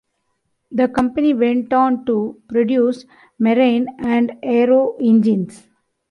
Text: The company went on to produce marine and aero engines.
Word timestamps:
The 0.71 0.87
company 0.87 1.31
went 1.35 1.71
on 1.73 2.05
to 2.07 2.41
produce 2.49 3.05
marine 3.37 3.85
and 3.99 4.31
aero 4.41 4.95
engines. 4.99 5.67